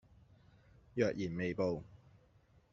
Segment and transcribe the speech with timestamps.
[0.95, 1.83] 若然未報